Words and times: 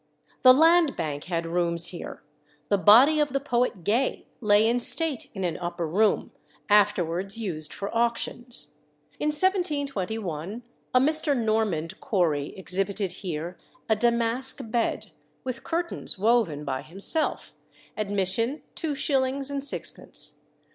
The 0.41 0.51
Land 0.51 0.95
Bank 0.95 1.25
had 1.25 1.45
rooms 1.45 1.89
here. 1.89 2.23
The 2.69 2.77
body 2.79 3.19
of 3.19 3.33
the 3.33 3.39
poet 3.39 3.83
Gay 3.83 4.25
lay 4.39 4.67
in 4.67 4.79
state 4.79 5.29
in 5.35 5.43
an 5.43 5.57
upper 5.57 5.87
room, 5.87 6.31
afterwards 6.69 7.37
used 7.37 7.71
for 7.71 7.95
auctions. 7.95 8.73
In 9.19 9.27
1721 9.27 10.63
a 10.95 10.99
Mr. 10.99 11.37
Normand 11.37 11.99
Corry 12.01 12.57
exhibited 12.57 13.11
here 13.21 13.59
a 13.87 13.95
damask 13.95 14.59
bed, 14.71 15.11
with 15.43 15.63
curtains 15.63 16.17
woven 16.17 16.65
by 16.65 16.81
himself; 16.81 17.53
admission 17.95 18.63
two 18.73 18.95
shillings 18.95 19.51
and 19.51 19.63
sixpence. 19.63 20.39